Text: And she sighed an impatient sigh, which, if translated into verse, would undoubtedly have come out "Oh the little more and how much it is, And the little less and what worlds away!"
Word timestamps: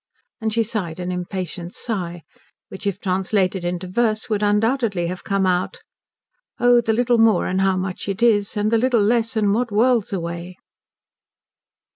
And 0.39 0.51
she 0.51 0.63
sighed 0.63 0.99
an 0.99 1.11
impatient 1.11 1.73
sigh, 1.75 2.23
which, 2.69 2.87
if 2.87 2.99
translated 2.99 3.63
into 3.63 3.85
verse, 3.85 4.31
would 4.31 4.41
undoubtedly 4.41 5.05
have 5.05 5.23
come 5.23 5.45
out 5.45 5.81
"Oh 6.59 6.81
the 6.81 6.91
little 6.91 7.19
more 7.19 7.45
and 7.45 7.61
how 7.61 7.77
much 7.77 8.09
it 8.09 8.23
is, 8.23 8.57
And 8.57 8.71
the 8.71 8.79
little 8.79 9.03
less 9.03 9.35
and 9.37 9.53
what 9.53 9.71
worlds 9.71 10.11
away!" 10.11 10.57